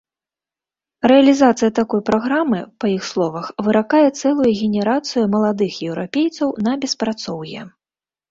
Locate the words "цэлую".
4.21-4.51